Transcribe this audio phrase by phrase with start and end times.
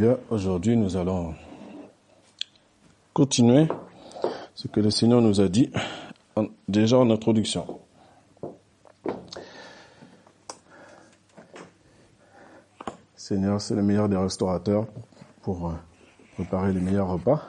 [0.00, 1.34] Bien, aujourd'hui nous allons
[3.12, 3.68] continuer
[4.54, 5.70] ce que le Seigneur nous a dit
[6.66, 7.78] déjà en introduction.
[13.14, 14.86] Seigneur, c'est le meilleur des restaurateurs
[15.42, 15.74] pour euh,
[16.32, 17.42] préparer les meilleurs repas.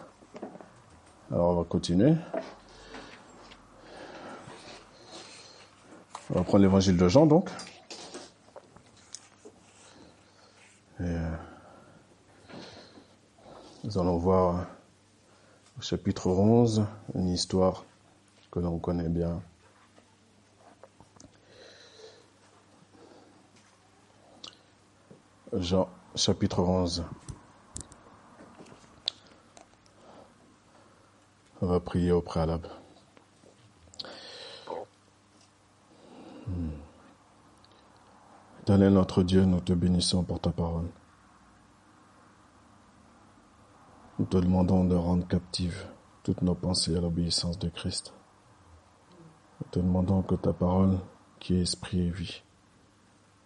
[1.32, 2.16] Alors on va continuer.
[6.30, 7.50] On va prendre l'évangile de Jean donc.
[11.00, 11.30] Et, euh,
[13.84, 14.67] nous allons voir
[15.77, 16.85] au chapitre 11
[17.16, 17.84] une histoire
[18.52, 19.41] que l'on connaît bien.
[25.53, 27.03] Jean chapitre 11.
[31.61, 32.70] On va prier au préalable.
[38.61, 40.88] Éternel notre Dieu, nous te bénissons pour ta parole.
[44.21, 45.88] Nous te demandons de rendre captives
[46.21, 48.14] toutes nos pensées à l'obéissance de Christ.
[49.59, 51.00] Nous te demandons que ta parole,
[51.39, 52.44] qui est esprit et vie,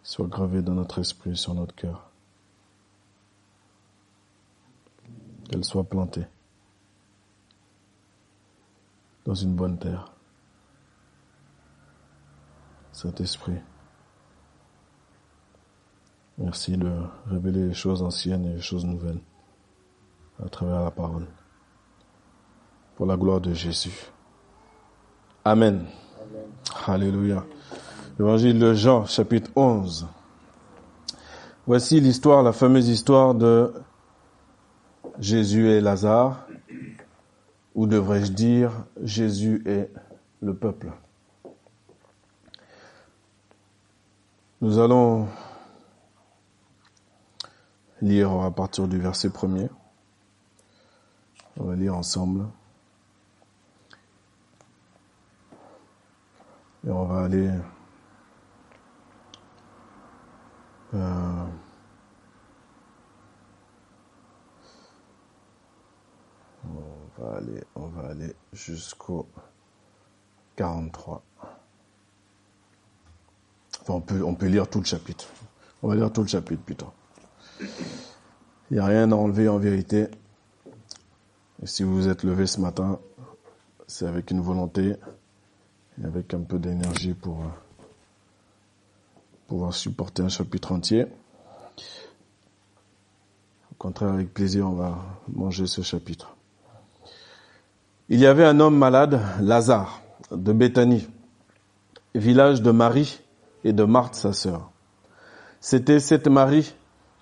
[0.03, 2.11] soit gravée dans notre esprit et sur notre cœur.
[5.49, 6.25] Qu'elle soit plantée
[9.23, 10.11] dans une bonne terre.
[12.91, 13.61] Saint-Esprit,
[16.37, 16.91] merci de
[17.27, 19.21] révéler les choses anciennes et les choses nouvelles
[20.43, 21.27] à travers la parole.
[22.95, 24.11] Pour la gloire de Jésus.
[25.43, 25.85] Amen.
[26.87, 27.45] Alléluia.
[28.19, 30.07] Évangile de Jean, chapitre 11.
[31.67, 33.73] Voici l'histoire, la fameuse histoire de
[35.19, 36.47] Jésus et Lazare,
[37.73, 38.71] ou devrais-je dire
[39.03, 39.89] Jésus et
[40.41, 40.91] le peuple.
[44.61, 45.27] Nous allons
[48.01, 49.69] lire à partir du verset premier.
[51.57, 52.45] On va lire ensemble.
[56.85, 57.49] Et on va aller
[60.93, 61.45] euh,
[66.67, 69.27] on va aller on va aller jusqu'au
[70.57, 71.23] 43.
[73.81, 75.27] Enfin, on peut on peut lire tout le chapitre.
[75.81, 76.91] On va lire tout le chapitre plutôt.
[77.59, 80.07] Il n'y a rien à enlever en vérité.
[81.63, 82.99] Et si vous vous êtes levé ce matin,
[83.87, 84.95] c'est avec une volonté
[86.01, 87.49] et avec un peu d'énergie pour euh,
[89.47, 91.05] pouvoir supporter un chapitre entier.
[93.71, 94.97] Au contraire, avec plaisir, on va
[95.33, 96.35] manger ce chapitre.
[98.09, 100.01] Il y avait un homme malade, Lazare,
[100.31, 101.07] de Béthanie,
[102.13, 103.21] village de Marie
[103.63, 104.71] et de Marthe, sa sœur.
[105.59, 106.75] C'était cette Marie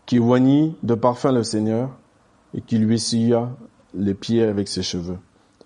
[0.06, 1.92] qui oignit de parfum le Seigneur
[2.54, 3.50] et qui lui essuya
[3.94, 5.18] les pieds avec ses cheveux.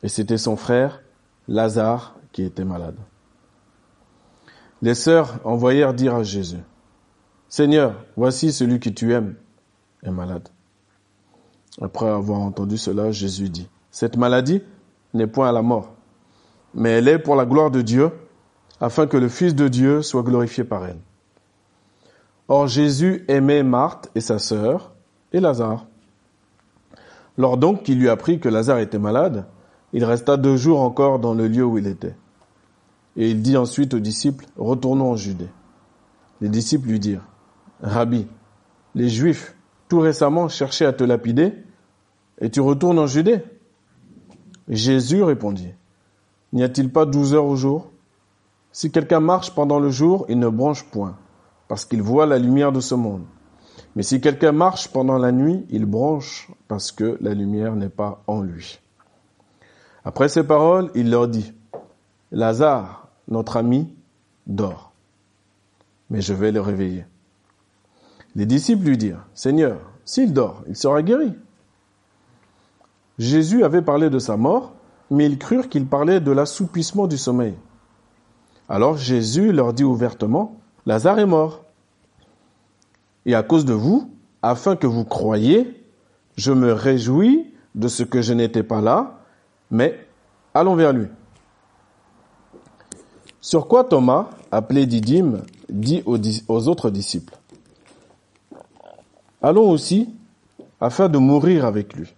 [0.03, 1.01] Et c'était son frère,
[1.47, 2.97] Lazare, qui était malade.
[4.81, 6.59] Les sœurs envoyèrent dire à Jésus,
[7.49, 9.35] Seigneur, voici celui que tu aimes
[10.03, 10.49] est malade.
[11.81, 14.61] Après avoir entendu cela, Jésus dit, Cette maladie
[15.13, 15.95] n'est point à la mort,
[16.73, 18.11] mais elle est pour la gloire de Dieu,
[18.79, 20.99] afin que le Fils de Dieu soit glorifié par elle.
[22.47, 24.93] Or Jésus aimait Marthe et sa sœur
[25.33, 25.87] et Lazare.
[27.37, 29.45] Lors donc qu'il lui apprit que Lazare était malade,
[29.93, 32.15] il resta deux jours encore dans le lieu où il était.
[33.15, 35.49] Et il dit ensuite aux disciples, retournons en Judée.
[36.41, 37.25] Les disciples lui dirent,
[37.81, 38.27] Rabbi,
[38.95, 39.55] les Juifs,
[39.87, 41.53] tout récemment, cherchaient à te lapider,
[42.39, 43.41] et tu retournes en Judée?
[44.67, 45.73] Jésus répondit,
[46.53, 47.91] N'y a-t-il pas douze heures au jour?
[48.71, 51.17] Si quelqu'un marche pendant le jour, il ne branche point,
[51.67, 53.23] parce qu'il voit la lumière de ce monde.
[53.97, 58.21] Mais si quelqu'un marche pendant la nuit, il branche, parce que la lumière n'est pas
[58.27, 58.79] en lui.
[60.05, 61.51] Après ces paroles, il leur dit,
[62.31, 63.91] Lazare, notre ami,
[64.45, 64.91] dort,
[66.11, 67.07] mais je vais le réveiller.
[68.35, 71.33] Les disciples lui dirent, Seigneur, s'il dort, il sera guéri.
[73.17, 74.73] Jésus avait parlé de sa mort,
[75.09, 77.55] mais ils crurent qu'il parlait de l'assoupissement du sommeil.
[78.69, 80.55] Alors Jésus leur dit ouvertement,
[80.85, 81.63] Lazare est mort.
[83.27, 84.09] Et à cause de vous,
[84.41, 85.83] afin que vous croyiez,
[86.37, 89.19] je me réjouis de ce que je n'étais pas là,
[89.69, 90.07] mais
[90.53, 91.07] allons vers lui.
[93.41, 97.37] Sur quoi Thomas, appelé Didyme, dit aux, autres disciples,
[99.41, 100.09] Allons aussi,
[100.79, 102.15] afin de mourir avec lui.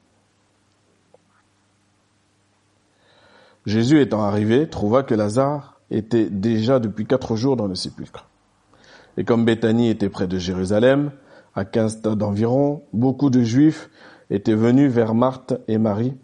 [3.65, 8.28] Jésus étant arrivé, trouva que Lazare était déjà depuis quatre jours dans le sépulcre.
[9.19, 11.11] Et comme Béthanie était près de Jérusalem,
[11.53, 13.89] À quinze stades d'environ, beaucoup de Juifs
[14.29, 16.15] étaient venus vers Marthe et Marie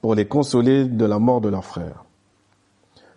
[0.00, 2.04] pour les consoler de la mort de leur frère.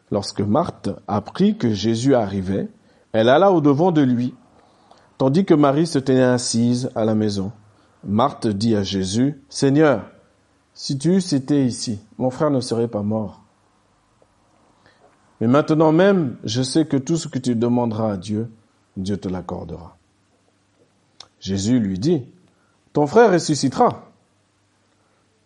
[0.09, 2.67] Lorsque Marthe apprit que Jésus arrivait,
[3.11, 4.33] elle alla au-devant de lui,
[5.19, 7.51] tandis que Marie se tenait assise à la maison.
[8.03, 10.05] Marthe dit à Jésus, Seigneur,
[10.73, 13.43] si tu eusses été ici, mon frère ne serait pas mort.
[15.41, 18.49] Mais maintenant même, je sais que tout ce que tu demanderas à Dieu,
[18.97, 19.95] Dieu te l'accordera.
[21.39, 22.25] Jésus lui dit,
[22.93, 24.11] Ton frère ressuscitera.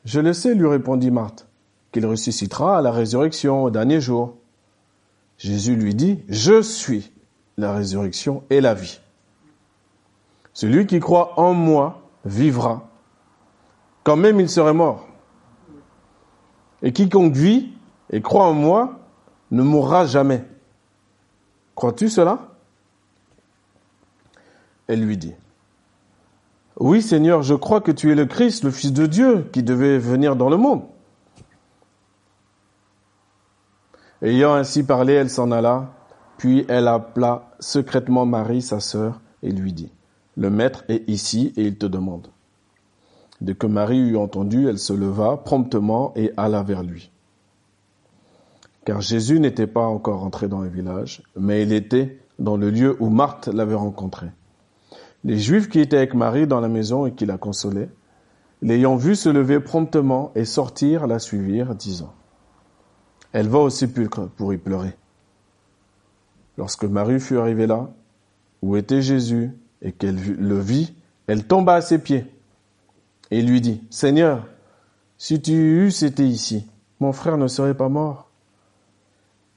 [0.06, 1.48] Je le sais, lui répondit Marthe,
[1.92, 4.36] qu'il ressuscitera à la résurrection au dernier jour.
[5.38, 7.12] Jésus lui dit, Je suis
[7.57, 9.01] la résurrection et la vie.
[10.53, 12.89] Celui qui croit en moi vivra,
[14.03, 15.07] quand même il serait mort.
[16.81, 17.74] Et quiconque vit
[18.09, 19.00] et croit en moi
[19.51, 20.44] ne mourra jamais.
[21.75, 22.50] Crois-tu cela?
[24.92, 25.32] Elle lui dit,
[26.78, 29.98] Oui Seigneur, je crois que tu es le Christ, le Fils de Dieu, qui devait
[29.98, 30.82] venir dans le monde.
[34.22, 35.94] Ayant ainsi parlé, elle s'en alla,
[36.36, 39.94] puis elle appela secrètement Marie, sa sœur, et lui dit,
[40.36, 42.28] Le Maître est ici et il te demande.
[43.40, 47.12] Dès que Marie eut entendu, elle se leva promptement et alla vers lui.
[48.84, 52.98] Car Jésus n'était pas encore entré dans le village, mais il était dans le lieu
[53.00, 54.28] où Marthe l'avait rencontré.
[55.24, 57.90] Les Juifs qui étaient avec Marie dans la maison et qui la consolaient,
[58.62, 62.14] l'ayant vue se lever promptement et sortir, la suivirent, disant,
[63.32, 64.96] Elle va au sépulcre pour y pleurer.
[66.58, 67.90] Lorsque Marie fut arrivée là,
[68.62, 69.52] où était Jésus,
[69.82, 70.94] et qu'elle le vit,
[71.28, 72.26] elle tomba à ses pieds
[73.32, 74.48] et lui dit, Seigneur,
[75.18, 76.68] si tu eusses été ici,
[77.00, 78.30] mon frère ne serait pas mort.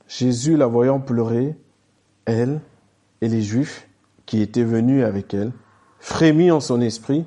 [0.06, 1.56] Jésus, la voyant pleurer,
[2.24, 2.60] elle
[3.20, 3.88] et les Juifs
[4.26, 5.52] qui étaient venus avec elle,
[5.98, 7.26] frémit en son esprit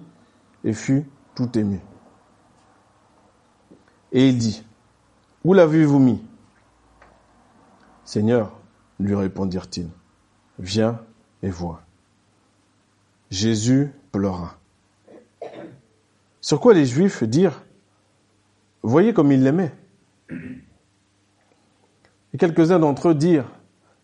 [0.64, 1.06] et fut
[1.36, 1.80] tout ému.
[4.12, 4.64] Et il dit,
[5.44, 6.24] Où l'avez-vous mis?
[8.04, 8.58] Seigneur,
[9.00, 9.90] lui répondirent-ils,
[10.60, 11.00] viens
[11.44, 11.82] et vois.
[13.30, 14.58] Jésus pleura.
[16.40, 17.64] Sur quoi les Juifs dirent,
[18.82, 19.74] voyez comme il l'aimait.
[22.34, 23.52] Et quelques-uns d'entre eux dirent,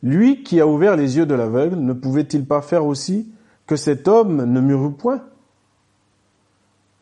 [0.03, 3.33] lui qui a ouvert les yeux de l'aveugle, ne pouvait-il pas faire aussi
[3.65, 5.23] que cet homme ne mourût point?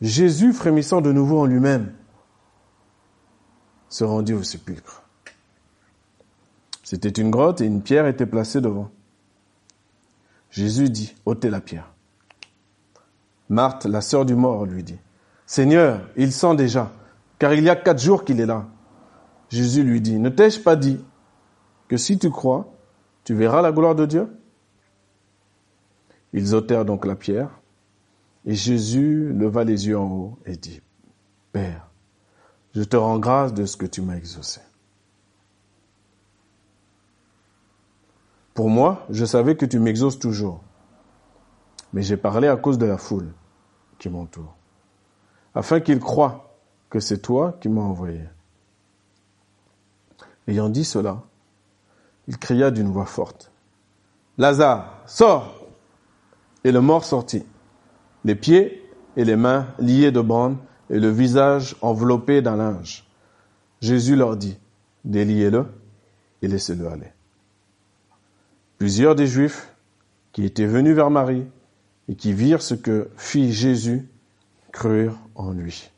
[0.02, 1.94] Jésus, frémissant de nouveau en lui-même,
[3.90, 5.04] se rendit au sépulcre.
[6.84, 8.92] C'était une grotte et une pierre était placée devant.
[10.52, 11.92] Jésus dit, ôtez la pierre.
[13.50, 15.00] Marthe, la sœur du mort, lui dit,
[15.46, 16.92] Seigneur, il sent déjà,
[17.40, 18.68] car il y a quatre jours qu'il est là.
[19.50, 21.04] Jésus lui dit, ne t'ai-je pas dit
[21.88, 22.72] que si tu crois,
[23.24, 24.28] tu verras la gloire de Dieu?
[26.34, 27.50] Ils ôtèrent donc la pierre,
[28.46, 30.82] et Jésus leva les yeux en haut et dit,
[31.52, 31.88] Père,
[32.74, 34.62] je te rends grâce de ce que tu m'as exaucé.
[38.54, 40.62] Pour moi, je savais que tu m'exauces toujours,
[41.94, 43.34] mais j'ai parlé à cause de la foule
[44.00, 44.56] qui m'entoure
[45.54, 46.56] afin qu'il croient
[46.90, 48.24] que c'est toi qui m'as envoyé.
[50.48, 51.24] Ayant dit cela,
[52.28, 53.52] il cria d'une voix forte,
[54.38, 55.68] Lazare, sors
[56.64, 57.44] Et le mort sortit,
[58.24, 60.58] les pieds et les mains liés de bandes
[60.90, 63.08] et le visage enveloppé d'un linge.
[63.82, 64.58] Jésus leur dit,
[65.06, 65.66] déliez-le
[66.42, 67.12] et laissez-le aller.
[68.78, 69.76] Plusieurs des Juifs
[70.32, 71.46] qui étaient venus vers Marie
[72.08, 74.10] et qui virent ce que fit Jésus
[74.72, 75.92] crurent en lui.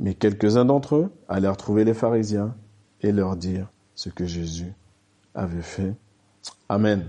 [0.00, 2.54] Mais quelques-uns d'entre eux allèrent trouver les pharisiens
[3.00, 4.72] et leur dire ce que Jésus
[5.34, 5.94] avait fait.
[6.68, 7.06] Amen.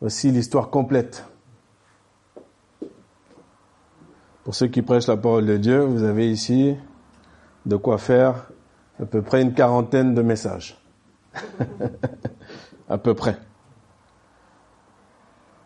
[0.00, 1.24] Voici l'histoire complète.
[4.44, 6.76] Pour ceux qui prêchent la parole de Dieu, vous avez ici
[7.64, 8.48] de quoi faire
[9.00, 10.80] à peu près une quarantaine de messages.
[12.88, 13.38] à peu près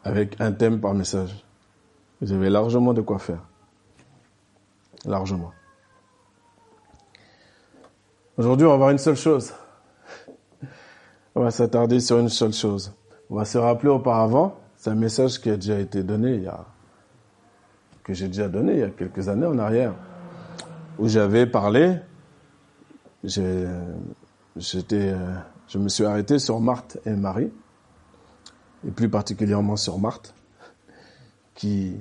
[0.05, 1.45] avec un thème par message.
[2.21, 3.43] Vous avez largement de quoi faire.
[5.05, 5.53] Largement.
[8.41, 9.53] Aujourd'hui, on va voir une seule chose.
[11.35, 12.91] On va s'attarder sur une seule chose.
[13.29, 16.47] On va se rappeler auparavant, c'est un message qui a déjà été donné il y
[16.47, 16.65] a,
[18.03, 19.93] que j'ai déjà donné il y a quelques années en arrière,
[20.99, 21.97] où j'avais parlé,
[23.25, 23.69] j'étais,
[24.57, 27.53] je me suis arrêté sur Marthe et Marie,
[28.89, 30.35] et plus particulièrement sur Marthe,
[31.55, 31.95] qui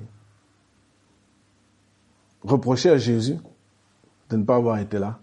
[2.44, 3.36] reprochait à Jésus
[4.30, 5.18] de ne pas avoir été là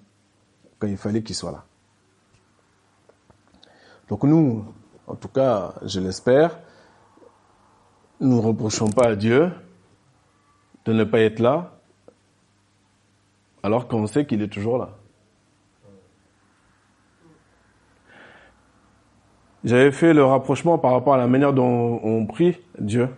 [0.79, 1.65] quand il fallait qu'il soit là.
[4.10, 4.65] Donc nous,
[5.05, 6.60] en tout cas, je l'espère,
[8.19, 9.51] nous ne reprochons pas à Dieu
[10.86, 11.77] de ne pas être là,
[13.63, 14.89] alors qu'on sait qu'il est toujours là.
[19.63, 23.10] J'avais fait le rapprochement par rapport à la manière dont on prie Dieu.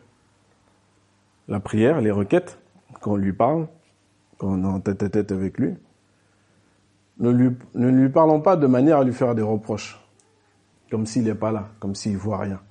[1.48, 2.60] La prière, les requêtes,
[3.02, 3.68] quand on lui parle,
[4.38, 5.76] quand on est en tête à tête avec lui.
[7.20, 10.00] Ne lui, ne lui parlons pas de manière à lui faire des reproches,
[10.90, 12.62] comme s'il n'est pas là, comme s'il voit rien.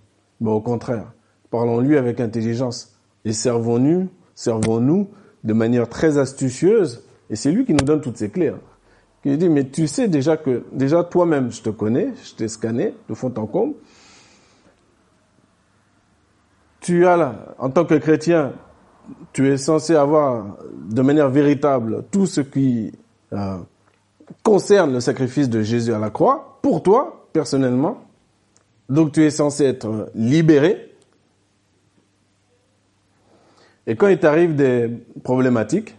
[0.40, 1.12] Mais au contraire,
[1.50, 5.08] parlons-lui avec intelligence et servons-nous, servons-nous
[5.44, 7.04] de manière très astucieuse.
[7.30, 8.48] Et c'est lui qui nous donne toutes ces clés.
[8.48, 8.60] Hein.
[9.24, 12.94] Il dit, mais tu sais déjà que, déjà toi-même, je te connais, je t'ai scanné
[13.08, 13.74] de fond en comble.
[16.80, 18.52] Tu as là, en tant que chrétien,
[19.34, 22.92] tu es censé avoir de manière véritable tout ce qui
[23.34, 23.58] euh,
[24.42, 28.02] concerne le sacrifice de Jésus à la croix, pour toi, personnellement.
[28.88, 30.94] Donc tu es censé être libéré.
[33.86, 34.90] Et quand il t'arrive des
[35.22, 35.96] problématiques,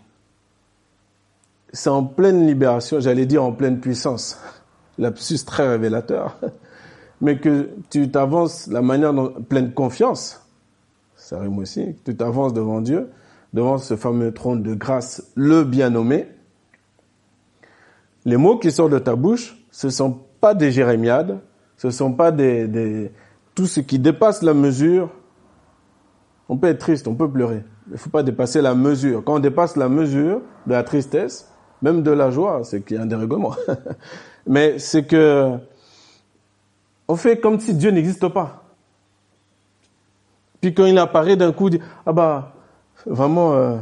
[1.71, 4.39] c'est en pleine libération, j'allais dire en pleine puissance,
[4.97, 6.39] lapsus très révélateur,
[7.21, 9.13] mais que tu t'avances la manière
[9.49, 10.41] pleine confiance,
[11.15, 13.09] ça rime aussi, tu t'avances devant Dieu,
[13.53, 16.27] devant ce fameux trône de grâce, le bien nommé.
[18.25, 21.39] Les mots qui sortent de ta bouche, ce sont pas des jérémiades,
[21.77, 23.11] ce sont pas des, des
[23.55, 25.09] tout ce qui dépasse la mesure.
[26.47, 27.63] On peut être triste, on peut pleurer.
[27.91, 29.23] Il faut pas dépasser la mesure.
[29.23, 32.99] Quand on dépasse la mesure de la tristesse, même de la joie, c'est qu'il y
[32.99, 33.55] a un dérèglement.
[34.47, 35.57] Mais c'est que
[37.07, 38.63] on fait comme si Dieu n'existe pas.
[40.61, 42.53] Puis quand il apparaît d'un coup, dit ah bah
[43.05, 43.77] vraiment euh,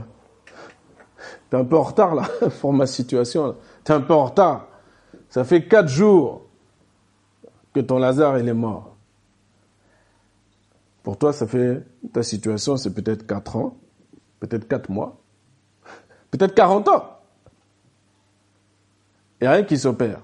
[1.49, 2.23] t'es un peu en retard là
[2.61, 3.55] pour ma situation.
[3.87, 4.67] T'es un peu en retard.
[5.29, 6.45] Ça fait quatre jours
[7.71, 8.97] que ton Lazare est mort.
[11.03, 13.77] Pour toi, ça fait ta situation, c'est peut-être quatre ans,
[14.41, 15.21] peut-être quatre mois,
[16.31, 17.17] peut-être quarante ans.
[19.39, 20.19] Il n'y a rien qui s'opère.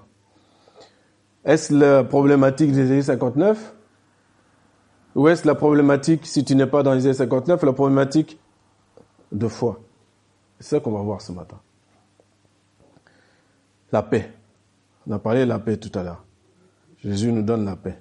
[1.42, 3.74] Est-ce la problématique des 59
[5.14, 8.38] Ou est-ce la problématique, si tu n'es pas dans les 59, la problématique
[9.32, 9.80] de foi?
[10.60, 11.56] C'est ça qu'on va voir ce matin.
[13.92, 14.32] La paix.
[15.06, 16.24] On a parlé de la paix tout à l'heure.
[16.98, 17.98] Jésus nous donne la paix.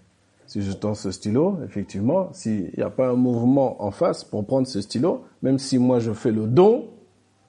[0.47, 4.45] Si je tends ce stylo, effectivement, s'il n'y a pas un mouvement en face pour
[4.45, 6.89] prendre ce stylo, même si moi je fais le don,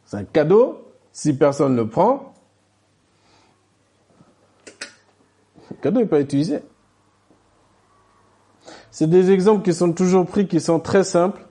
[0.05, 2.35] c'est un cadeau, si personne ne le prend,
[5.71, 6.61] Le cadeau n'est pas utilisé.
[8.91, 11.45] C'est des exemples qui sont toujours pris, qui sont très simples,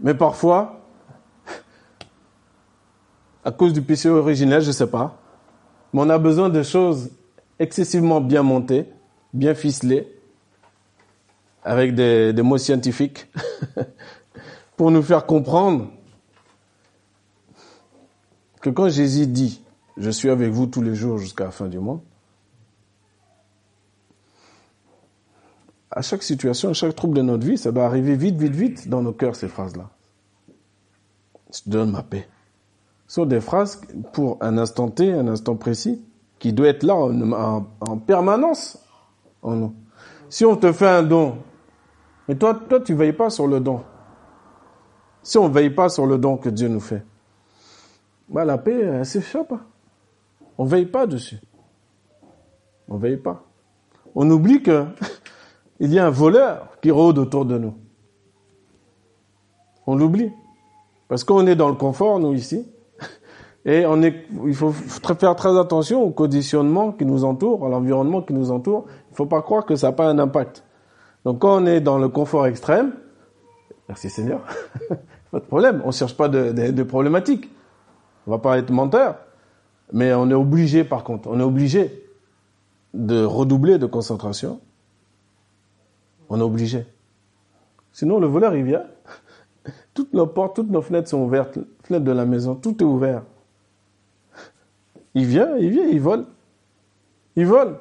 [0.00, 0.77] mais parfois,
[3.44, 5.20] à cause du péché originel, je ne sais pas,
[5.92, 7.10] mais on a besoin de choses
[7.58, 8.86] excessivement bien montées,
[9.32, 10.06] bien ficelées,
[11.62, 13.26] avec des, mots scientifiques,
[14.76, 15.90] pour nous faire comprendre
[18.60, 19.62] que quand Jésus dit,
[19.96, 22.00] je suis avec vous tous les jours jusqu'à la fin du monde,
[25.90, 28.88] à chaque situation, à chaque trouble de notre vie, ça doit arriver vite, vite, vite
[28.88, 29.90] dans nos cœurs, ces phrases-là.
[31.52, 32.28] Je donne ma paix.
[33.08, 33.80] Sont des phrases
[34.12, 36.04] pour un instant T, un instant précis,
[36.38, 38.78] qui doit être là en, permanence
[39.42, 39.74] en nous.
[40.28, 41.38] Si on te fait un don,
[42.28, 43.80] mais toi, toi, tu veilles pas sur le don.
[45.22, 47.02] Si on veille pas sur le don que Dieu nous fait,
[48.28, 49.54] bah, la paix, elle s'échappe.
[50.58, 51.40] On veille pas dessus.
[52.88, 53.42] On veille pas.
[54.14, 54.84] On oublie que
[55.80, 57.74] il y a un voleur qui rôde autour de nous.
[59.86, 60.30] On l'oublie.
[61.08, 62.66] Parce qu'on est dans le confort, nous, ici.
[63.68, 68.22] Et on est, il faut faire très attention au conditionnement qui nous entoure, à l'environnement
[68.22, 68.86] qui nous entoure.
[68.88, 70.64] Il ne faut pas croire que ça n'a pas un impact.
[71.26, 72.92] Donc quand on est dans le confort extrême,
[73.86, 74.40] merci Seigneur,
[75.30, 77.50] pas de problème, on ne cherche pas de, de, de problématiques.
[78.26, 79.16] On va pas être menteur.
[79.92, 82.04] Mais on est obligé, par contre, on est obligé
[82.94, 84.60] de redoubler de concentration
[86.28, 86.86] on est obligé.
[87.92, 88.84] Sinon, le voleur, il vient.
[89.94, 91.58] Toutes nos portes, toutes nos fenêtres sont ouvertes.
[91.82, 93.22] Fenêtres de la maison, tout est ouvert.
[95.18, 96.26] Il vient, il vient, il vole.
[97.34, 97.76] Il vole.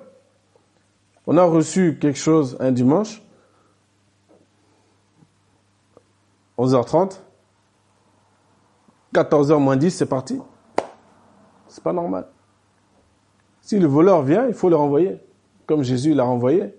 [1.27, 3.21] On a reçu quelque chose un dimanche.
[6.57, 7.19] 11h30.
[9.13, 10.41] 14h moins 10, c'est parti.
[11.67, 12.25] C'est pas normal.
[13.61, 15.21] Si le voleur vient, il faut le renvoyer.
[15.67, 16.73] Comme Jésus l'a renvoyé.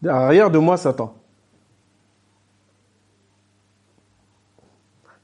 [0.00, 1.12] Derrière de moi, Satan.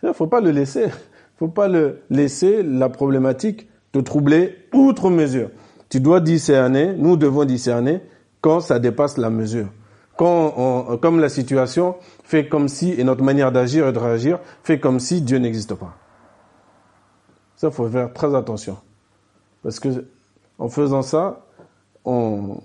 [0.02, 0.86] Il ne faut pas le laisser.
[0.86, 5.50] Il faut pas le laisser la problématique te troubler outre mesure.
[5.88, 8.00] Tu dois discerner, nous devons discerner
[8.40, 9.68] quand ça dépasse la mesure.
[10.16, 14.78] quand comme la situation fait comme si, et notre manière d'agir et de réagir fait
[14.78, 15.96] comme si Dieu n'existe pas.
[17.56, 18.78] Ça, faut faire très attention.
[19.62, 20.06] Parce que,
[20.58, 21.46] en faisant ça,
[22.06, 22.58] on,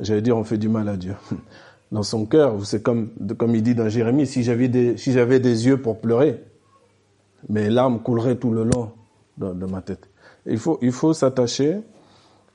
[0.00, 1.14] j'allais dire, on fait du mal à Dieu.
[1.92, 5.40] Dans son cœur, c'est comme, comme il dit dans Jérémie, si j'avais des, si j'avais
[5.40, 6.44] des yeux pour pleurer,
[7.48, 8.92] mes larmes couleraient tout le long
[9.38, 10.07] de, de ma tête.
[10.48, 11.80] Il faut, s'attacher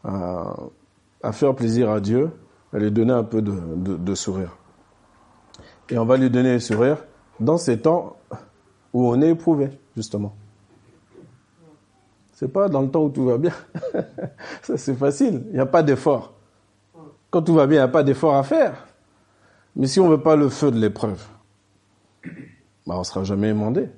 [0.03, 2.31] à, faire plaisir à Dieu,
[2.73, 4.57] à lui donner un peu de, sourire.
[5.89, 6.97] Et on va lui donner le sourire
[7.39, 8.17] dans ces temps
[8.93, 10.35] où on est éprouvé, justement.
[12.31, 13.53] C'est pas dans le temps où tout va bien.
[14.63, 15.43] Ça, c'est facile.
[15.49, 16.33] Il n'y a pas d'effort.
[17.29, 18.87] Quand tout va bien, il n'y a pas d'effort à faire.
[19.75, 21.23] Mais si on veut pas le feu de l'épreuve,
[22.87, 23.89] bah, on sera jamais émondé.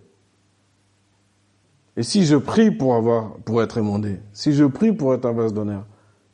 [1.97, 5.31] Et si je prie pour avoir, pour être émondé, si je prie pour être un
[5.31, 5.85] vase d'honneur,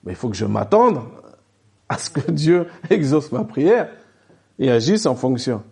[0.03, 1.01] bah, il faut que je m'attende
[1.87, 3.89] à ce que Dieu exauce ma prière
[4.57, 5.63] et agisse en fonction.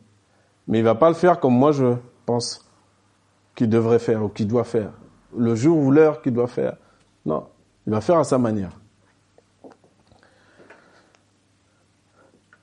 [0.67, 2.69] Mais il va pas le faire comme moi je pense
[3.55, 4.91] qu'il devrait faire ou qu'il doit faire.
[5.35, 6.77] Le jour ou l'heure qu'il doit faire.
[7.25, 7.47] Non.
[7.87, 8.71] Il va faire à sa manière.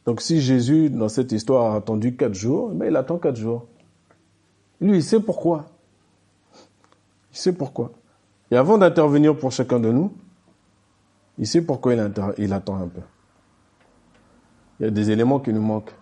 [0.04, 3.66] Donc si Jésus, dans cette histoire, a attendu quatre jours, mais il attend quatre jours.
[4.80, 5.66] Lui, il sait pourquoi.
[7.36, 7.92] Il sait pourquoi.
[8.50, 10.10] Et avant d'intervenir pour chacun de nous,
[11.36, 12.00] il sait pourquoi il,
[12.54, 13.02] attend un peu.
[14.80, 15.94] Il y a des éléments qui nous manquent.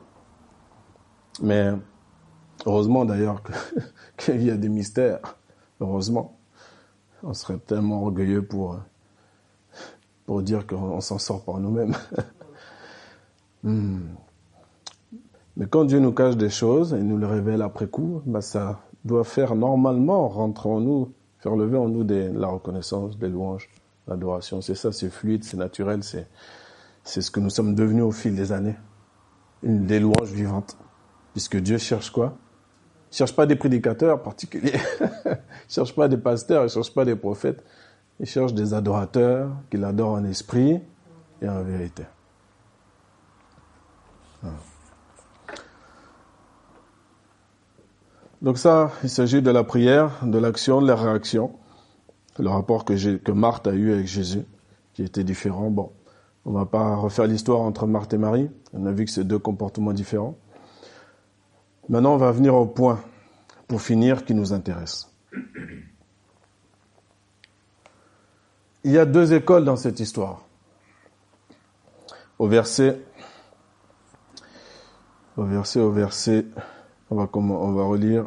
[1.42, 1.72] Mais
[2.64, 3.42] heureusement d'ailleurs
[4.16, 5.18] qu'il y a des mystères.
[5.80, 6.38] Heureusement.
[7.24, 8.78] On serait tellement orgueilleux pour,
[10.26, 11.96] pour dire qu'on s'en sort par nous-mêmes.
[13.66, 14.08] Hmm.
[15.56, 18.82] Mais quand Dieu nous cache des choses et nous le révèle après coup, bah ça
[19.06, 21.14] doit faire normalement rentrer en nous,
[21.44, 23.68] faire lever en nous des, la reconnaissance, des louanges,
[24.08, 24.62] l'adoration.
[24.62, 26.26] C'est ça, c'est fluide, c'est naturel, c'est
[27.04, 28.76] c'est ce que nous sommes devenus au fil des années.
[29.62, 30.76] Une des louanges vivantes.
[31.32, 32.38] Puisque Dieu cherche quoi?
[33.12, 34.80] Il cherche pas des prédicateurs particuliers.
[35.04, 35.36] il
[35.68, 37.62] cherche pas des pasteurs, il cherche pas des prophètes.
[38.20, 40.80] Il cherche des adorateurs qui l'adorent en esprit
[41.42, 42.04] et en vérité.
[48.44, 51.58] Donc ça, il s'agit de la prière, de l'action, de la réaction.
[52.38, 54.42] Le rapport que, Marthe a eu avec Jésus,
[54.92, 55.70] qui était différent.
[55.70, 55.92] Bon,
[56.44, 58.50] on va pas refaire l'histoire entre Marthe et Marie.
[58.74, 60.36] On a vu que c'est deux comportements différents.
[61.88, 63.00] Maintenant, on va venir au point,
[63.66, 65.10] pour finir, qui nous intéresse.
[68.84, 70.42] Il y a deux écoles dans cette histoire.
[72.38, 73.00] Au verset
[75.38, 76.44] au verset au verset,
[77.10, 78.26] on va, on va relire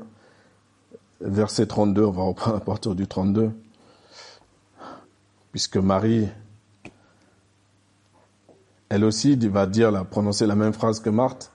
[1.22, 3.52] verset 32, on va reprendre à partir du 32,
[5.52, 6.28] puisque Marie,
[8.90, 11.52] elle aussi va dire, la, prononcer la même phrase que Marthe.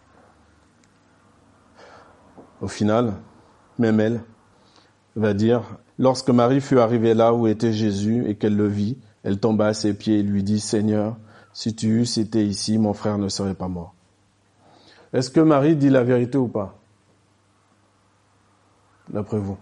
[2.60, 3.14] Au final,
[3.78, 4.22] même elle
[5.16, 5.62] va dire,
[5.98, 9.74] lorsque Marie fut arrivée là où était Jésus et qu'elle le vit, elle tomba à
[9.74, 11.16] ses pieds et lui dit, Seigneur,
[11.52, 13.94] si tu eusses été ici, mon frère ne serait pas mort.
[15.12, 16.81] Est-ce que Marie dit la vérité ou pas?
[19.08, 19.58] D'après vous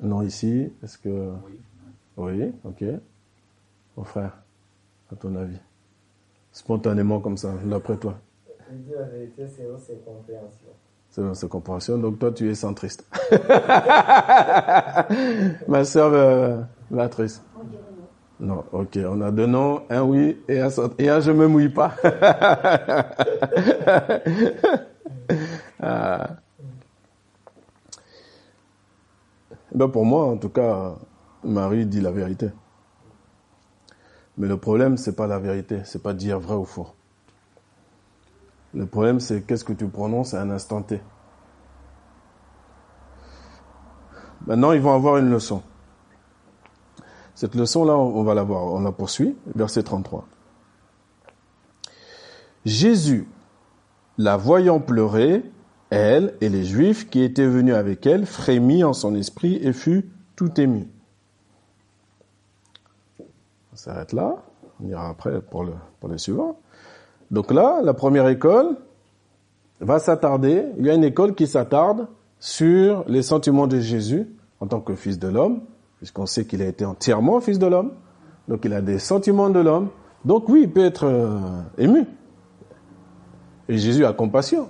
[0.00, 1.32] Non, ici, est-ce que...
[1.44, 1.60] Oui.
[2.18, 2.84] Oui, ok.
[3.96, 4.36] Mon frère,
[5.12, 5.58] à ton avis
[6.52, 8.18] Spontanément comme ça, d'après toi
[8.72, 10.74] dit la vérité selon ses compréhensions.
[11.10, 13.06] Selon ses compréhensions, donc toi tu es centriste.
[15.68, 17.42] Ma soeur euh, Béatrice.
[18.38, 20.68] Non, ok, on a deux noms, un oui et un,
[20.98, 21.94] et un je me mouille pas.
[25.82, 26.36] ah.
[29.74, 30.96] ben pour moi, en tout cas,
[31.44, 32.50] Marie dit la vérité.
[34.36, 36.88] Mais le problème, c'est pas la vérité, c'est pas dire vrai ou faux.
[38.74, 41.00] Le problème, c'est qu'est-ce que tu prononces à un instant T.
[44.46, 45.62] Maintenant, ils vont avoir une leçon.
[47.36, 50.26] Cette leçon-là, on va la voir, on la poursuit, verset 33.
[52.64, 53.28] Jésus,
[54.16, 55.44] la voyant pleurer,
[55.90, 60.10] elle et les Juifs qui étaient venus avec elle, frémit en son esprit et fut
[60.34, 60.88] tout ému.
[63.20, 64.36] On s'arrête là,
[64.82, 66.58] on ira après pour le, pour le suivant.
[67.30, 68.78] Donc là, la première école
[69.80, 72.08] va s'attarder, il y a une école qui s'attarde
[72.40, 74.26] sur les sentiments de Jésus
[74.60, 75.60] en tant que fils de l'homme,
[75.98, 77.92] puisqu'on sait qu'il a été entièrement fils de l'homme,
[78.48, 79.88] donc il a des sentiments de l'homme,
[80.24, 81.38] donc oui, il peut être euh,
[81.78, 82.04] ému.
[83.68, 84.64] Et Jésus a compassion.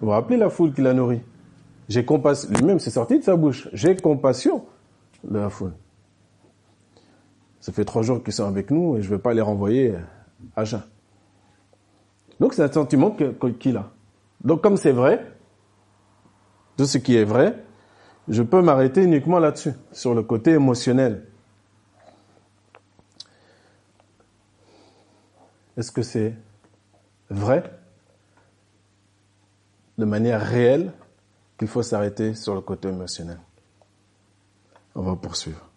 [0.00, 1.20] Vous vous rappelez la foule qu'il a nourrie?
[1.88, 4.64] J'ai compassion, lui-même c'est sorti de sa bouche, j'ai compassion
[5.24, 5.72] de la foule.
[7.60, 9.94] Ça fait trois jours qu'ils sont avec nous et je ne vais pas les renvoyer
[10.56, 10.82] à jeun.
[12.40, 13.16] Donc c'est un sentiment
[13.60, 13.90] qu'il a.
[14.42, 15.24] Donc comme c'est vrai,
[16.76, 17.62] de ce qui est vrai,
[18.28, 21.26] je peux m'arrêter uniquement là-dessus, sur le côté émotionnel.
[25.76, 26.34] Est-ce que c'est
[27.30, 27.64] vrai,
[29.98, 30.92] de manière réelle,
[31.58, 33.38] qu'il faut s'arrêter sur le côté émotionnel?
[34.94, 35.68] On va poursuivre.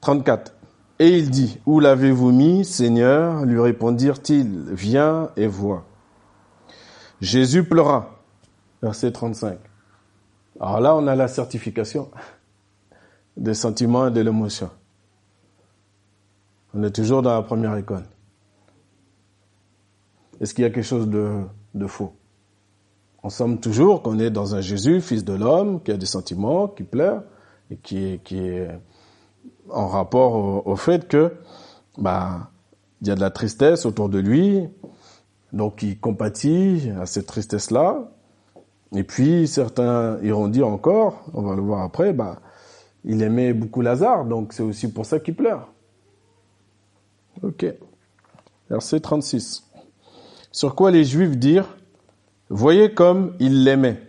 [0.00, 0.54] 34.
[1.00, 3.44] Et il dit, Où l'avez-vous mis, Seigneur?
[3.44, 5.84] Lui répondirent-ils, Viens et vois.
[7.20, 8.17] Jésus pleura.
[8.82, 9.58] Verset 35.
[10.60, 12.10] Alors là, on a la certification
[13.36, 14.70] des sentiments et de l'émotion.
[16.74, 18.04] On est toujours dans la première école.
[20.40, 21.42] Est-ce qu'il y a quelque chose de,
[21.74, 22.14] de faux?
[23.22, 26.68] On somme toujours qu'on est dans un Jésus, fils de l'homme, qui a des sentiments,
[26.68, 27.24] qui pleure,
[27.70, 28.68] et qui est, qui est
[29.70, 31.34] en rapport au, au fait que
[31.96, 32.50] bah
[33.00, 34.68] il y a de la tristesse autour de lui,
[35.52, 38.10] donc il compatit à cette tristesse-là.
[38.94, 42.40] Et puis certains iront dire encore, on va le voir après, bah
[43.04, 45.68] il aimait beaucoup Lazare, donc c'est aussi pour ça qu'il pleure.
[47.42, 47.66] Ok.
[48.70, 49.64] Verset 36.
[50.52, 51.76] Sur quoi les Juifs dirent,
[52.48, 54.02] voyez comme il l'aimait.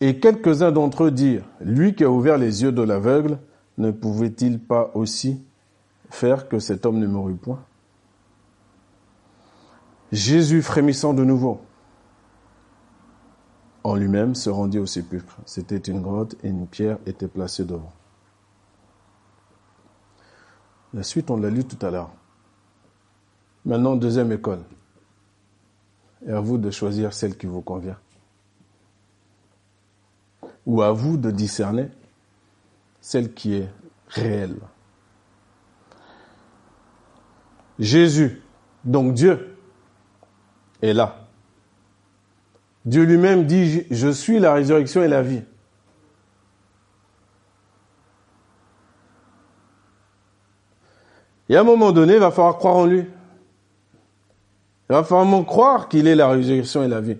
[0.00, 3.38] Et quelques-uns d'entre eux dirent, lui qui a ouvert les yeux de l'aveugle,
[3.78, 5.42] ne pouvait-il pas aussi
[6.10, 7.62] faire que cet homme ne mourût point?
[10.12, 11.60] Jésus, frémissant de nouveau,
[13.82, 15.36] en lui-même se rendit au sépulcre.
[15.46, 17.92] C'était une grotte et une pierre était placée devant.
[20.94, 22.10] La suite, on l'a lu tout à l'heure.
[23.64, 24.62] Maintenant, deuxième école.
[26.26, 27.98] Et à vous de choisir celle qui vous convient.
[30.66, 31.88] Ou à vous de discerner
[33.00, 33.70] celle qui est
[34.08, 34.58] réelle.
[37.78, 38.42] Jésus,
[38.84, 39.55] donc Dieu,
[40.82, 41.26] est là.
[42.84, 45.42] Dieu lui-même dit, je suis la résurrection et la vie.
[51.48, 53.00] Et à un moment donné, il va falloir croire en lui.
[53.00, 57.18] Il va falloir croire qu'il est la résurrection et la vie.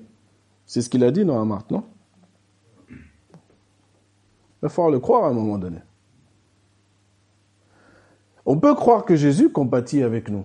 [0.67, 1.85] C'est ce qu'il a dit dans la Marthe, non?
[2.89, 2.97] Il
[4.63, 5.79] va falloir le croire à un moment donné.
[8.45, 10.45] On peut croire que Jésus compatit avec nous.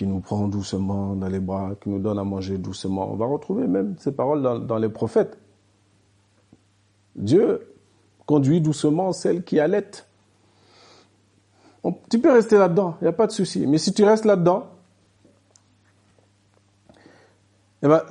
[0.00, 3.12] Et qu'il nous prend doucement dans les bras, qu'il nous donne à manger doucement.
[3.12, 5.38] On va retrouver même ces paroles dans, dans les prophètes.
[7.16, 7.74] Dieu
[8.26, 9.90] conduit doucement celle qui allait
[12.10, 13.66] tu peux rester là-dedans, il n'y a pas de souci.
[13.66, 14.66] Mais si tu restes là-dedans,
[17.82, 18.02] eh ben,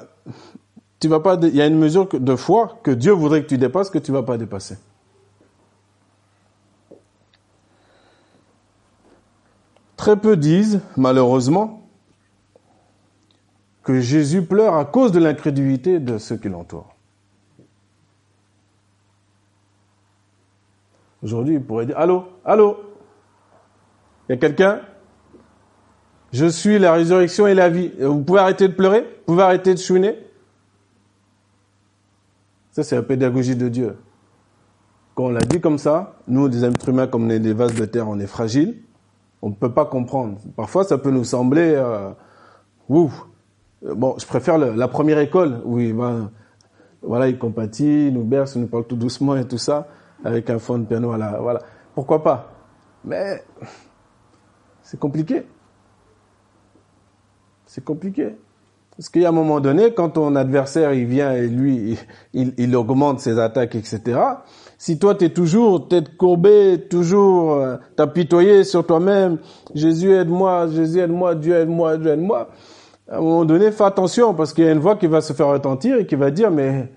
[1.00, 3.58] tu vas pas, il y a une mesure de foi que Dieu voudrait que tu
[3.58, 4.78] dépasses que tu vas pas dépasser.
[10.00, 11.86] Très peu disent, malheureusement,
[13.84, 16.96] que Jésus pleure à cause de l'incrédulité de ceux qui l'entourent.
[21.22, 22.78] Aujourd'hui, il pourrait dire, allô, allô,
[24.30, 24.80] il y a quelqu'un?
[26.32, 27.92] Je suis la résurrection et la vie.
[28.00, 29.02] Vous pouvez arrêter de pleurer?
[29.02, 30.18] Vous pouvez arrêter de chouiner
[32.72, 33.98] Ça, c'est la pédagogie de Dieu.
[35.14, 37.84] Quand on l'a dit comme ça, nous, des êtres humains, comme on des vases de
[37.84, 38.82] terre, on est fragiles.
[39.42, 40.38] On ne peut pas comprendre.
[40.56, 41.74] Parfois, ça peut nous sembler...
[41.76, 42.12] Euh,
[42.90, 43.26] ouf.
[43.82, 46.30] Bon, je préfère la première école où il va...
[47.02, 49.88] Voilà, il compatit, il nous berce, il nous parle tout doucement et tout ça,
[50.26, 51.08] avec un fond de piano.
[51.08, 51.62] Voilà, voilà.
[51.96, 52.52] Pourquoi pas?
[53.06, 53.42] Mais
[54.82, 55.46] c'est compliqué.
[57.66, 58.36] C'est compliqué.
[58.98, 61.98] Parce qu'il y a un moment donné, quand ton adversaire il vient et lui
[62.34, 64.20] il augmente ses attaques, etc.
[64.80, 69.38] Si toi tu es toujours tête courbée, toujours euh, t'apitoyer sur toi-même,
[69.76, 72.50] Jésus aide-moi, Jésus aide-moi, Dieu aide-moi, Dieu aide-moi.
[73.10, 75.34] À un moment donné, fais attention parce qu'il y a une voix qui va se
[75.34, 76.90] faire retentir et qui va dire mais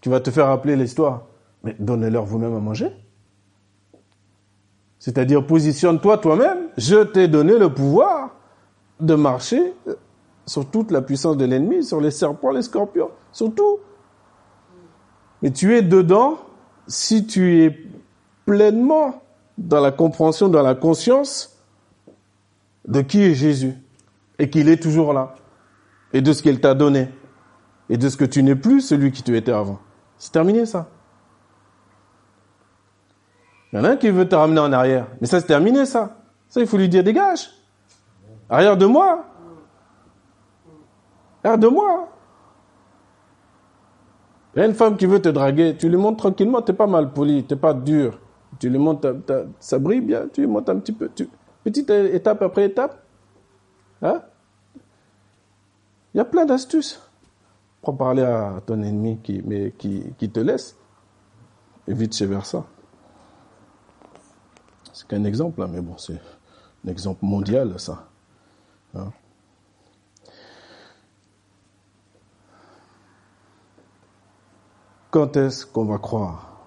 [0.00, 1.24] tu vas te faire rappeler l'histoire.
[1.64, 2.92] Mais donnez-leur vous-même à manger.
[5.00, 6.68] C'est-à-dire, positionne-toi toi-même.
[6.76, 8.36] Je t'ai donné le pouvoir
[9.00, 9.74] de marcher
[10.46, 13.78] sur toute la puissance de l'ennemi, sur les serpents, les scorpions, sur tout.
[15.42, 16.38] Mais tu es dedans
[16.86, 17.78] si tu es
[18.46, 19.22] pleinement
[19.58, 21.58] dans la compréhension, dans la conscience
[22.86, 23.74] de qui est Jésus
[24.38, 25.34] et qu'il est toujours là
[26.12, 27.08] et de ce qu'il t'a donné
[27.88, 29.78] et de ce que tu n'es plus celui qui tu étais avant.
[30.18, 30.88] C'est terminé ça.
[33.72, 35.06] Il y en a un qui veut te ramener en arrière.
[35.20, 36.16] Mais ça, c'est terminé, ça.
[36.48, 37.50] Ça, il faut lui dire, dégage.
[38.50, 39.24] Arrière de moi.
[41.42, 42.08] Arrière de moi.
[44.54, 46.86] Il y a une femme qui veut te draguer, tu lui montres tranquillement, t'es pas
[46.86, 48.18] mal poli, t'es pas dur.
[48.58, 49.14] Tu lui montres,
[49.58, 51.10] ça brille bien, tu lui montres un petit peu,
[51.64, 53.02] petite étape après étape.
[54.02, 54.22] Hein?
[56.14, 57.00] Il y a plein d'astuces
[57.80, 60.76] pour parler à ton ennemi qui, mais qui, qui te laisse.
[61.88, 62.64] Et vice versa.
[64.92, 66.20] C'est qu'un exemple, hein, mais bon, c'est
[66.86, 68.06] un exemple mondial, ça.
[68.94, 69.10] Hein?
[75.12, 76.58] Quand est-ce qu'on va croire?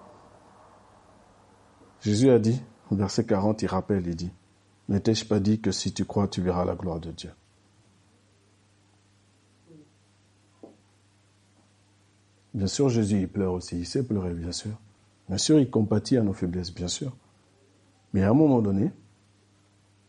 [2.00, 4.30] Jésus a dit, au verset 40, il rappelle, il dit,
[4.88, 7.32] ne t'ai-je pas dit que si tu crois, tu verras la gloire de Dieu
[12.54, 14.78] Bien sûr, Jésus, il pleure aussi, il sait pleurer, bien sûr.
[15.28, 17.16] Bien sûr, il compatit à nos faiblesses, bien sûr.
[18.12, 18.92] Mais à un moment donné,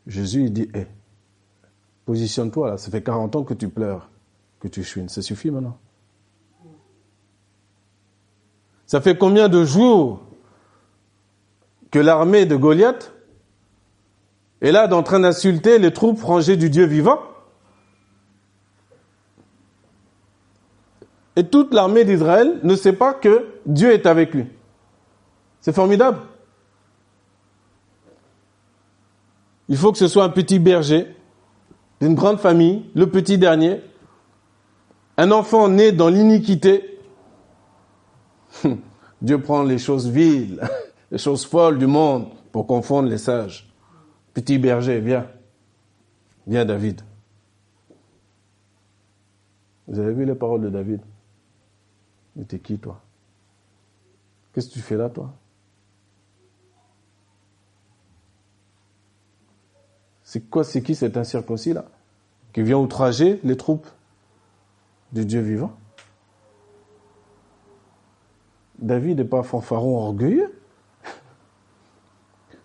[0.06, 0.86] Jésus, il dit, hé,
[2.06, 4.12] positionne-toi là, ça fait 40 ans que tu pleures,
[4.60, 5.80] que tu chouines, ça suffit maintenant.
[8.88, 10.22] Ça fait combien de jours
[11.92, 13.14] que l'armée de Goliath
[14.62, 17.20] est là en train d'insulter les troupes rangées du Dieu vivant?
[21.36, 24.48] Et toute l'armée d'Israël ne sait pas que Dieu est avec lui.
[25.60, 26.20] C'est formidable.
[29.70, 31.14] Il faut que ce soit un petit berger
[32.00, 33.82] d'une grande famille, le petit dernier,
[35.18, 36.97] un enfant né dans l'iniquité.
[39.22, 40.62] Dieu prend les choses viles,
[41.12, 43.68] les choses folles du monde pour confondre les sages.
[44.34, 45.28] Petit berger, viens.
[46.46, 47.02] Viens David.
[49.88, 51.02] Vous avez vu les paroles de David?
[52.36, 53.02] Mais t'es qui, toi?
[54.54, 55.34] Qu'est-ce que tu fais là, toi?
[60.24, 61.86] C'est quoi, c'est qui cet incirconcis-là
[62.52, 63.88] Qui vient outrager les troupes
[65.14, 65.72] du Dieu vivant?
[68.80, 70.52] David n'est pas fanfaron orgueilleux.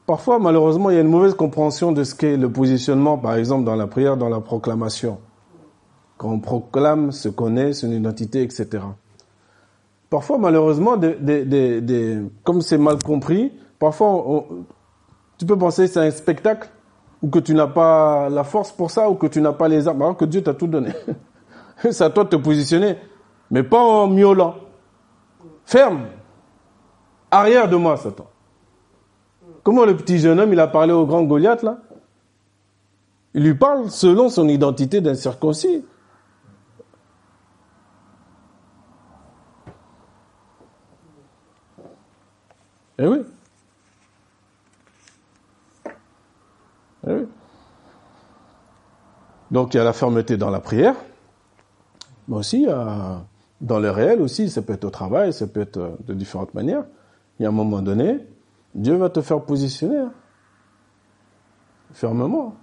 [0.07, 3.65] Parfois, malheureusement, il y a une mauvaise compréhension de ce qu'est le positionnement, par exemple,
[3.65, 5.19] dans la prière, dans la proclamation.
[6.19, 8.85] Quand on proclame ce qu'on est, son identité, etc.
[10.11, 10.97] Parfois, malheureusement,
[12.45, 14.45] comme c'est mal compris, parfois,
[15.39, 16.69] tu peux penser que c'est un spectacle
[17.23, 19.87] ou que tu n'as pas la force pour ça ou que tu n'as pas les
[19.89, 20.91] armes, alors que Dieu t'a tout donné.
[21.91, 22.97] c'est à toi de te positionner,
[23.51, 24.57] mais pas en miaulant.
[25.65, 26.07] Ferme.
[27.31, 28.27] Arrière de moi, Satan.
[29.63, 31.79] Comment le petit jeune homme, il a parlé au grand Goliath, là?
[33.35, 35.85] Il lui parle selon son identité d'incirconcis.
[42.99, 43.23] Eh oui.
[47.07, 47.27] Eh oui.
[49.51, 50.95] Donc il y a la fermeté dans la prière,
[52.29, 52.67] mais aussi
[53.63, 56.53] dans le réel aussi, ça peut être au travail, ça peut être euh, de différentes
[56.53, 56.85] manières.
[57.39, 58.19] Il y a un moment donné,
[58.75, 60.13] Dieu va te faire positionner hein.
[61.93, 62.57] fermement.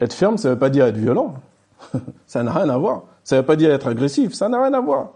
[0.00, 1.34] Être ferme, ça ne veut pas dire être violent.
[2.26, 3.02] ça n'a rien à voir.
[3.24, 4.32] Ça ne veut pas dire être agressif.
[4.32, 5.12] Ça n'a rien à voir.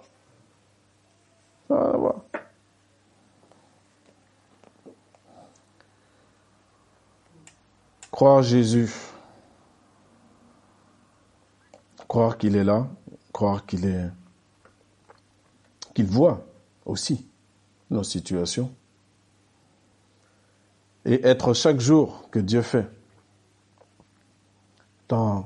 [8.11, 8.91] Croire Jésus,
[12.17, 12.89] croire qu'il est là,
[13.31, 14.09] croire qu'il est,
[15.93, 16.47] qu'il voit
[16.87, 17.27] aussi
[17.91, 18.73] nos situations,
[21.05, 22.89] et être chaque jour que Dieu fait,
[25.09, 25.45] pas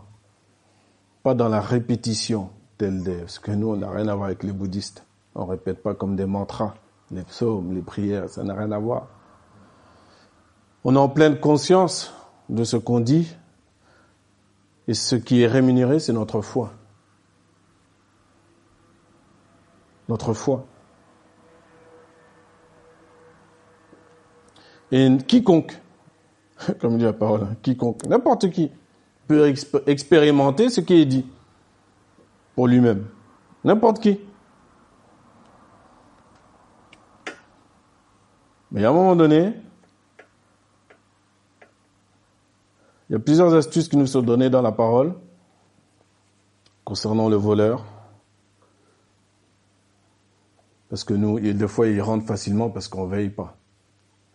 [1.24, 4.52] dans la répétition tel des, parce que nous on n'a rien à voir avec les
[4.52, 5.04] bouddhistes.
[5.34, 6.74] On répète pas comme des mantras,
[7.10, 9.08] les psaumes, les prières, ça n'a rien à voir.
[10.84, 12.14] On est en pleine conscience
[12.48, 13.34] de ce qu'on dit
[14.90, 16.72] et ce qui est rémunéré, c'est notre foi.
[20.08, 20.66] Notre foi.
[24.90, 25.80] Et quiconque,
[26.80, 28.72] comme dit la parole, quiconque, n'importe qui,
[29.28, 29.54] peut
[29.86, 31.24] expérimenter ce qui est dit
[32.56, 33.06] pour lui-même.
[33.62, 34.18] N'importe qui.
[38.72, 39.54] Mais à un moment donné,
[43.10, 45.14] il y a plusieurs astuces qui nous sont données dans la parole
[46.84, 47.84] concernant le voleur.
[50.88, 53.56] Parce que nous, des fois, ils rentrent facilement parce qu'on veille pas.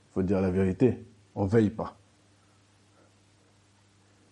[0.09, 1.95] Il faut dire la vérité, on veille pas.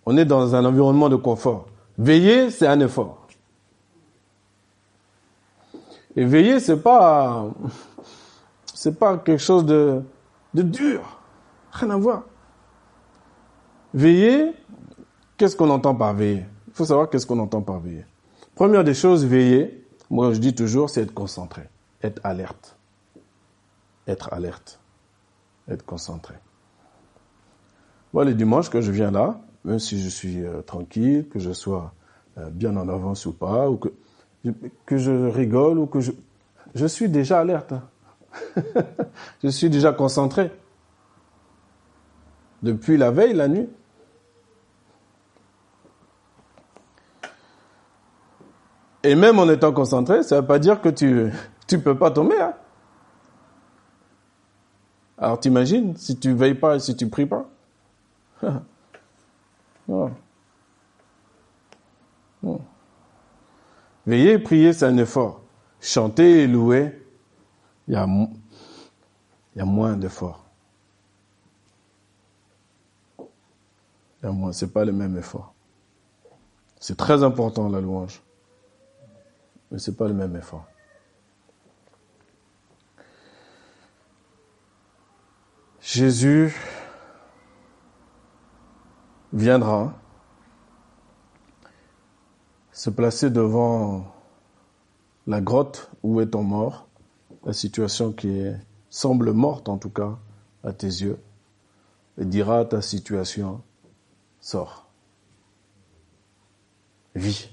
[0.06, 1.67] On est dans un environnement de confort.
[1.97, 3.25] Veiller, c'est un effort.
[6.17, 7.47] Et veiller, c'est pas
[8.73, 10.01] c'est pas quelque chose de,
[10.53, 11.21] de dur.
[11.71, 12.23] Rien à voir.
[13.93, 14.53] Veiller,
[15.38, 16.45] qu'est-ce qu'on entend par veiller?
[16.67, 18.06] Il faut savoir qu'est-ce qu'on entend par veiller.
[18.56, 21.63] Première des choses, veiller, moi je dis toujours, c'est être concentré,
[22.01, 22.75] être alerte.
[24.08, 24.79] Être alerte,
[25.69, 26.36] être concentré.
[28.13, 31.51] Moi, les dimanches que je viens là, même si je suis euh, tranquille, que je
[31.51, 31.93] sois
[32.38, 33.89] euh, bien en avance ou pas, ou que,
[34.86, 36.12] que je rigole, ou que je...
[36.75, 37.73] Je suis déjà alerte.
[37.73, 37.84] Hein.
[39.43, 40.51] je suis déjà concentré.
[42.62, 43.69] Depuis la veille, la nuit.
[49.03, 51.31] Et même en étant concentré, ça ne veut pas dire que tu
[51.67, 52.39] tu peux pas tomber.
[52.39, 52.53] Hein.
[55.17, 57.49] Alors t'imagines si tu veilles pas et si tu pries pas.
[64.05, 65.41] Veiller et prier, c'est un effort.
[65.79, 67.01] Chanter et louer,
[67.87, 68.07] il y a,
[69.55, 70.45] y a moins d'efforts.
[73.19, 75.53] Il y a moins, c'est pas le même effort.
[76.79, 78.21] C'est très important la louange,
[79.73, 80.67] mais c'est pas le même effort.
[85.81, 86.55] Jésus
[89.33, 89.95] viendra
[92.71, 94.05] se placer devant
[95.25, 96.88] la grotte où est ton mort,
[97.43, 98.45] la situation qui
[98.91, 100.17] semble morte en tout cas
[100.63, 101.19] à tes yeux,
[102.19, 103.63] et dira à ta situation,
[104.39, 104.88] sors,
[107.15, 107.52] vis.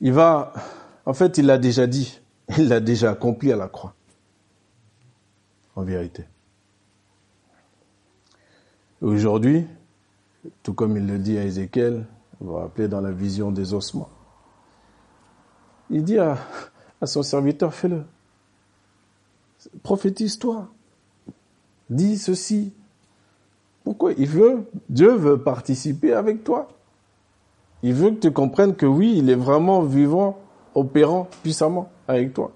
[0.00, 0.52] Il va,
[1.04, 2.20] en fait, il l'a déjà dit,
[2.58, 3.94] il l'a déjà accompli à la croix,
[5.76, 6.24] en vérité.
[9.00, 9.66] Aujourd'hui,
[10.62, 12.06] tout comme il le dit à Ézéchiel,
[12.40, 14.10] vous vous rappelez dans la vision des ossements,
[15.90, 16.38] il dit à,
[17.04, 18.04] son serviteur, fais-le.
[19.82, 20.68] Prophétise-toi.
[21.90, 22.72] Dis ceci.
[23.82, 26.68] Pourquoi Il veut, Dieu veut participer avec toi?
[27.82, 30.38] Il veut que tu comprennes que oui, il est vraiment vivant,
[30.74, 32.52] opérant puissamment avec toi.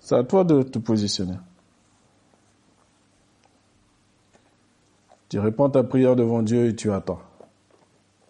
[0.00, 1.36] C'est à toi de te positionner.
[5.28, 7.20] Tu réponds ta prière devant Dieu et tu attends.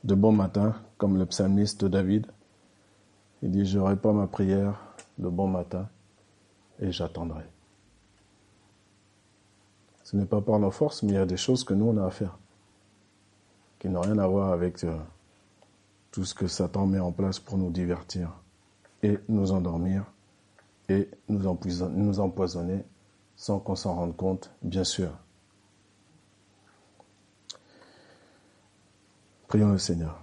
[0.05, 2.27] De bon matin, comme le psalmiste David.
[3.43, 4.81] Il dit, je réponds ma prière
[5.19, 5.89] de bon matin
[6.79, 7.43] et j'attendrai.
[10.05, 11.97] Ce n'est pas par nos forces, mais il y a des choses que nous, on
[11.97, 12.39] a à faire,
[13.83, 14.97] qui n'ont rien à voir avec euh,
[16.13, 18.31] tout ce que Satan met en place pour nous divertir
[19.03, 20.05] et nous endormir
[20.89, 22.85] et nous empoisonner
[23.35, 25.11] sans qu'on s'en rende compte, bien sûr.
[29.49, 30.23] Prions le Seigneur.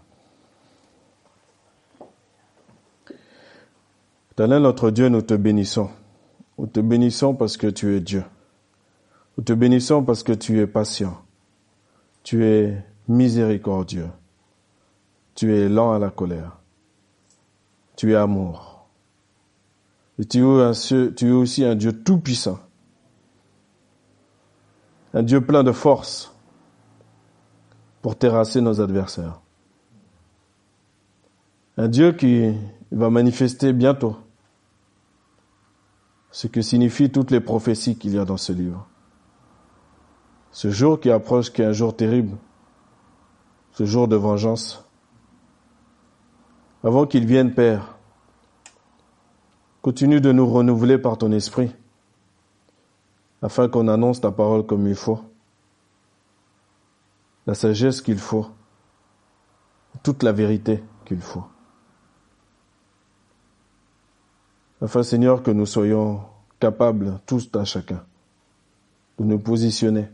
[4.31, 5.89] Éternel notre Dieu, nous te bénissons.
[6.57, 8.23] Nous te bénissons parce que tu es Dieu.
[9.37, 11.21] Nous te bénissons parce que tu es patient.
[12.23, 14.09] Tu es miséricordieux.
[15.35, 16.57] Tu es lent à la colère.
[17.97, 18.87] Tu es amour.
[20.19, 22.59] Et tu es, aussi un Dieu tout-puissant.
[25.13, 26.33] Un Dieu plein de force
[28.01, 29.41] pour terrasser nos adversaires.
[31.77, 32.53] Un Dieu qui
[32.91, 34.17] va manifester bientôt
[36.31, 38.87] ce que signifient toutes les prophéties qu'il y a dans ce livre.
[40.51, 42.37] Ce jour qui approche, qui est un jour terrible,
[43.79, 44.83] ce jour de vengeance.
[46.83, 47.97] Avant qu'il vienne, Père,
[49.81, 51.73] continue de nous renouveler par ton esprit,
[53.41, 55.21] afin qu'on annonce ta parole comme il faut
[57.47, 58.47] la sagesse qu'il faut,
[60.03, 61.45] toute la vérité qu'il faut.
[64.81, 66.25] Afin, Seigneur, que nous soyons
[66.59, 68.03] capables, tous à chacun,
[69.17, 70.09] de nous positionner,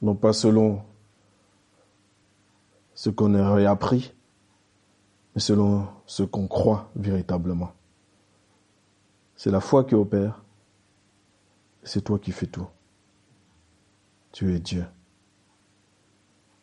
[0.00, 0.84] non pas selon
[3.00, 4.12] ce qu'on aurait appris,
[5.34, 7.72] mais selon ce qu'on croit véritablement.
[9.36, 10.44] C'est la foi qui opère,
[11.82, 12.66] c'est toi qui fais tout.
[14.32, 14.84] Tu es Dieu.